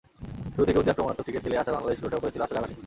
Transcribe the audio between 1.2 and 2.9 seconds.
Cricket খেলে আসা বাংলাদেশ শুরুটাও করেছিল আশা জাগানিয়া।